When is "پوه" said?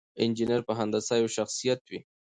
1.21-1.33